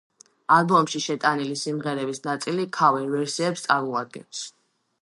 ალბომში 0.53 1.01
შეტანილი 1.07 1.59
სიმღერების 1.65 2.23
ნაწილი 2.31 2.67
ქავერ-ვერსიებს 2.79 3.67
წარმოადგენს. 3.69 4.45